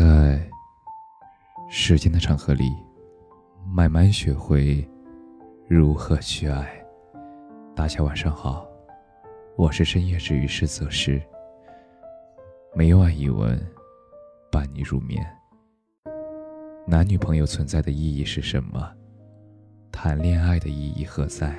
[0.00, 0.40] 在
[1.68, 2.72] 时间的长河里，
[3.70, 4.82] 慢慢学会
[5.68, 6.82] 如何去爱。
[7.76, 8.66] 大家晚上好，
[9.58, 11.20] 我是深夜治愈师泽师。
[12.74, 13.62] 每晚一文，
[14.50, 15.22] 伴你入眠。
[16.86, 18.90] 男女朋友存在的意义是什么？
[19.92, 21.54] 谈恋爱的意义何在？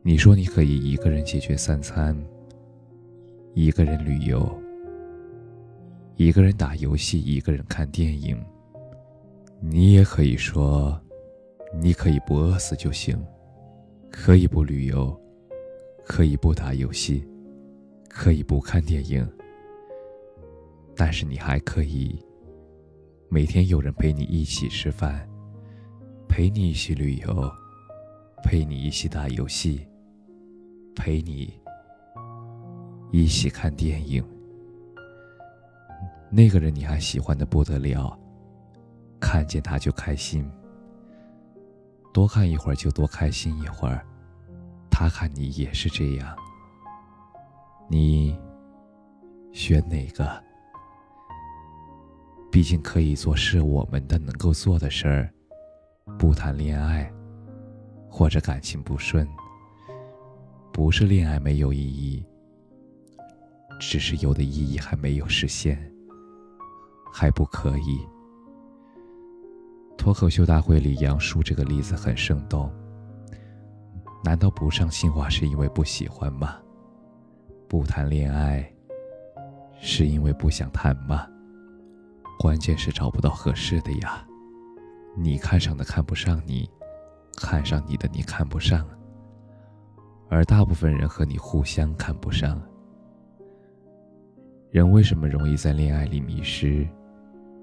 [0.00, 2.16] 你说你可以一个人解决三餐，
[3.52, 4.63] 一个人旅游。
[6.16, 8.40] 一个人打游戏，一个人看电影。
[9.60, 11.00] 你也可以说，
[11.80, 13.20] 你可以不饿死就行，
[14.12, 15.18] 可以不旅游，
[16.04, 17.26] 可以不打游戏，
[18.08, 19.28] 可以不看电影。
[20.94, 22.16] 但是你还可以，
[23.28, 25.28] 每天有人陪你一起吃饭，
[26.28, 27.50] 陪你一起旅游，
[28.44, 29.84] 陪你一起打游戏，
[30.94, 31.52] 陪你
[33.10, 34.24] 一起看电影。
[36.36, 38.18] 那个人你还喜欢的不得了，
[39.20, 40.44] 看见他就开心，
[42.12, 44.04] 多看一会儿就多开心一会儿，
[44.90, 46.36] 他看你也是这样，
[47.88, 48.36] 你
[49.52, 50.28] 选哪个？
[52.50, 55.32] 毕竟可以做是我们的能够做的事儿，
[56.18, 57.08] 不谈恋爱，
[58.10, 59.24] 或者感情不顺，
[60.72, 62.26] 不是恋爱没有意义，
[63.78, 65.93] 只是有的意义还没有实现。
[67.16, 68.04] 还不可以。
[69.96, 72.68] 脱口秀大会里，杨叔这个例子很生动。
[74.24, 76.56] 难道不上清华是因为不喜欢吗？
[77.68, 78.68] 不谈恋爱
[79.80, 81.24] 是因为不想谈吗？
[82.36, 84.26] 关键是找不到合适的呀。
[85.16, 86.68] 你看上的看不上你，
[87.36, 88.84] 看上你的你看不上，
[90.28, 92.60] 而大部分人和你互相看不上。
[94.72, 96.84] 人为什么容易在恋爱里迷失？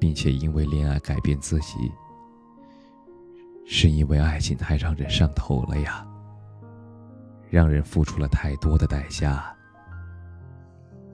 [0.00, 1.92] 并且因为恋爱改变自己，
[3.66, 6.04] 是因为爱情太让人上头了呀，
[7.50, 9.54] 让人付出了太多的代价，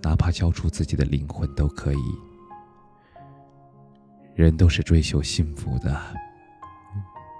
[0.00, 1.98] 哪怕交出自己的灵魂都可以。
[4.34, 5.98] 人都是追求幸福的，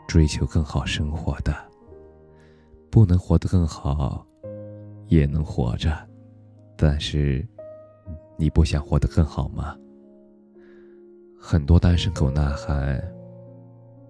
[0.08, 1.54] 追求更好生活的，
[2.90, 4.26] 不能活得更好，
[5.06, 5.94] 也能活着，
[6.76, 7.46] 但是，
[8.36, 9.76] 你不想活得更好吗？
[11.38, 13.00] 很多单身狗呐喊：“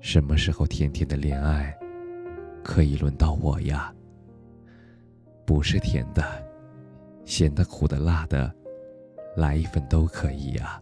[0.01, 1.77] 什么时候甜甜的恋爱
[2.65, 3.93] 可以轮到我呀？”
[5.45, 6.25] 不是甜的，
[7.25, 8.53] 咸的、苦的、辣的，
[9.37, 10.81] 来一份都可以呀。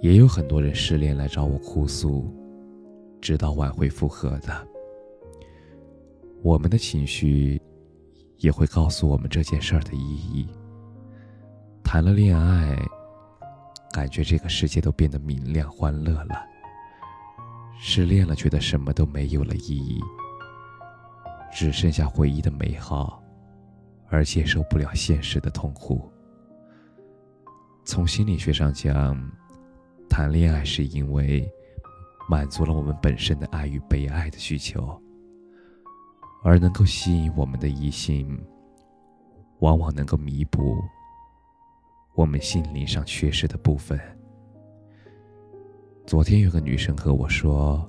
[0.00, 2.30] 也有很多人失恋来找我哭诉，
[3.20, 4.68] 直到挽回复合的。
[6.42, 7.60] 我们的情绪
[8.36, 10.46] 也会告诉我们这件事儿的意义。
[11.82, 12.76] 谈了恋爱。
[13.92, 16.46] 感觉这个世界都变得明亮欢乐了。
[17.80, 20.00] 失恋了，觉得什么都没有了意义，
[21.52, 23.22] 只剩下回忆的美好，
[24.08, 26.10] 而接受不了现实的痛苦。
[27.84, 29.16] 从心理学上讲，
[30.10, 31.48] 谈恋爱是因为
[32.28, 35.00] 满足了我们本身的爱与被爱的需求，
[36.42, 38.38] 而能够吸引我们的异性，
[39.60, 40.76] 往往能够弥补。
[42.18, 43.96] 我们心灵上缺失的部分。
[46.04, 47.88] 昨天有个女生和我说：“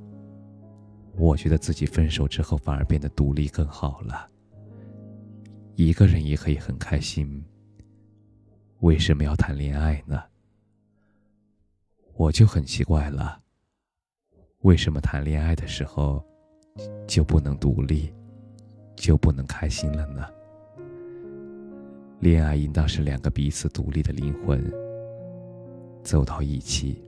[1.18, 4.30] 我觉得自己分手之后反而变得独立更好了，
[5.74, 7.44] 一个人也可以很开心。
[8.82, 10.22] 为什么要谈恋爱呢？”
[12.14, 13.42] 我就很奇怪了，
[14.60, 16.24] 为什么谈恋爱的时候
[17.08, 18.14] 就不能独立，
[18.96, 20.28] 就不能开心了呢？
[22.20, 24.62] 恋爱应当是两个彼此独立的灵魂
[26.04, 27.02] 走到一起，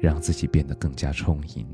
[0.00, 1.66] 让自己变得更加充盈。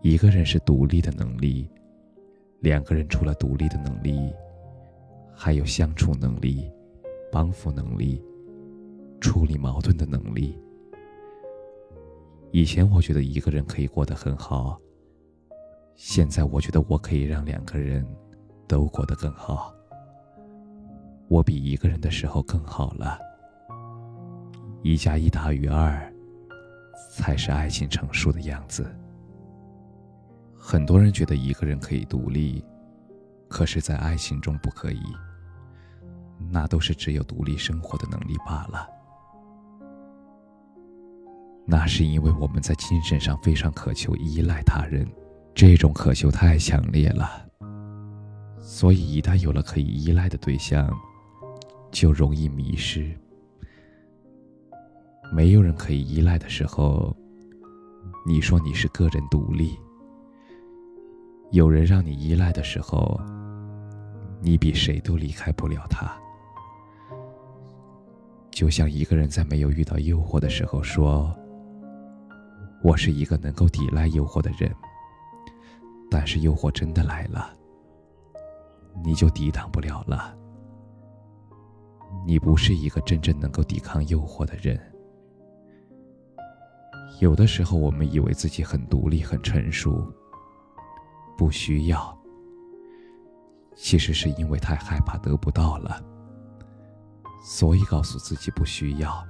[0.00, 1.68] 一个人是独立的能力，
[2.60, 4.32] 两个人除了独立的能力，
[5.34, 6.70] 还有相处能力、
[7.32, 8.22] 帮扶能力、
[9.20, 10.56] 处理矛盾的能力。
[12.52, 14.80] 以前我觉得一个人可以过得很好，
[15.96, 18.06] 现在我觉得我可以让两个人
[18.68, 19.74] 都过得更好。
[21.28, 23.18] 我比一个人的时候更好了。
[24.82, 26.12] 一加一大于二，
[27.12, 28.86] 才是爱情成熟的样子。
[30.56, 32.64] 很多人觉得一个人可以独立，
[33.48, 35.00] 可是，在爱情中不可以。
[36.50, 38.88] 那都是只有独立生活的能力罢了。
[41.66, 45.06] 那是因为我们在精神上非常渴求依赖他人，
[45.54, 47.46] 这种渴求太强烈了。
[48.60, 50.88] 所以，一旦有了可以依赖的对象，
[51.90, 53.10] 就容易迷失。
[55.32, 57.14] 没有人可以依赖的时候，
[58.26, 59.76] 你说你是个人独立；
[61.50, 63.20] 有人让你依赖的时候，
[64.40, 66.10] 你比谁都离开不了他。
[68.50, 71.36] 就像一个人在没有遇到诱惑的时候说
[72.82, 74.74] ：“我是一个能够抵赖诱惑的人。”
[76.10, 77.54] 但是诱惑真的来了，
[79.04, 80.37] 你就抵挡不了了。
[82.26, 84.80] 你不是一个真正能够抵抗诱惑的人。
[87.20, 90.06] 有的时候，我们以为自己很独立、很成熟，
[91.36, 92.16] 不需要。
[93.74, 96.02] 其实是因为太害怕得不到了，
[97.44, 99.24] 所以告诉自己不需要。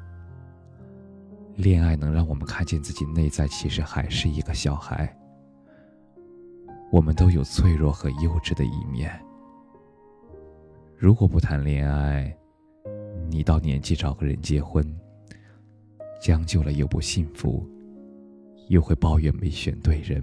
[1.55, 5.15] 恋爱能让我们看见自己内在其实还是一个小孩。
[6.91, 9.13] 我们都有脆弱和幼稚的一面。
[10.97, 12.35] 如果不谈恋爱，
[13.31, 14.85] 你到年纪找个人结婚，
[16.21, 17.67] 将就了又不幸福。
[18.69, 20.23] 又会抱怨没选对人，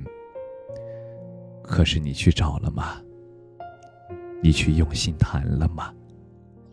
[1.64, 3.02] 可是你去找了吗？
[4.44, 5.92] 你去用心谈了吗？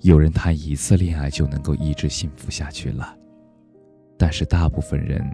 [0.00, 3.16] 有人谈一次恋爱就能够一直幸福下去了，
[4.18, 5.24] 但是大部分人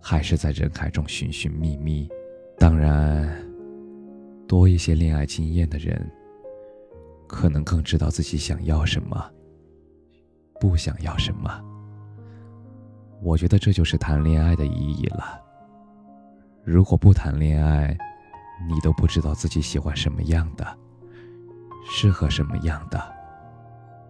[0.00, 2.08] 还是在人海中寻寻觅觅。
[2.56, 3.44] 当然，
[4.46, 6.08] 多一些恋爱经验的人，
[7.26, 9.28] 可能更知道自己想要什么，
[10.60, 11.62] 不想要什么。
[13.20, 15.40] 我觉得这就是谈恋爱的意义了。
[16.64, 17.96] 如果不谈恋爱，
[18.68, 20.78] 你都不知道自己喜欢什么样的，
[21.90, 23.02] 适合什么样的，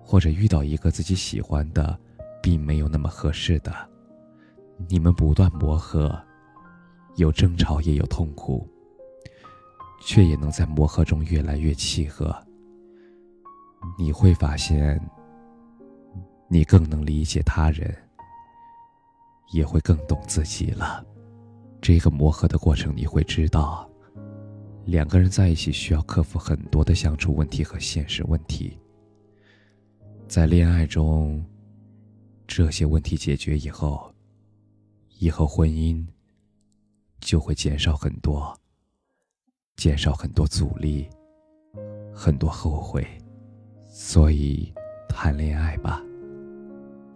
[0.02, 1.98] 或者遇到一个自己喜欢的，
[2.42, 3.72] 并没有那么合适的，
[4.88, 6.18] 你们不断磨合，
[7.16, 8.68] 有争吵也有痛苦，
[10.00, 12.34] 却也能在磨合中越来越契合。
[13.96, 15.00] 你会发现，
[16.48, 17.96] 你更能理解他人。
[19.50, 21.02] 也会更懂自己了。
[21.80, 23.88] 这个磨合的过程，你会知道，
[24.84, 28.78] 两个人在一起需要克服很多的相处问题和现实问题。
[30.26, 31.42] 在恋爱中，
[32.46, 34.12] 这些问题解决以后，
[35.18, 36.06] 以后婚姻
[37.20, 38.54] 就会减少很多，
[39.76, 41.08] 减少很多阻力，
[42.12, 43.06] 很多后悔。
[43.88, 44.70] 所以，
[45.08, 46.02] 谈恋爱吧，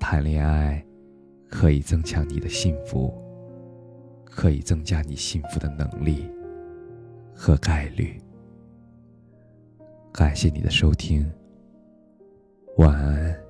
[0.02, 0.84] 谈恋爱。
[1.54, 3.12] 可以增强你的幸福，
[4.24, 6.26] 可以增加你幸福的能力
[7.34, 8.18] 和概率。
[10.10, 11.30] 感谢你的收听，
[12.78, 13.41] 晚安。